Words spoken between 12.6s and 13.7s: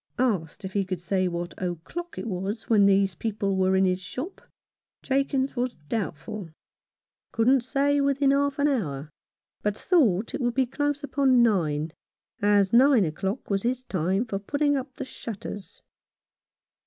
nine o'clock was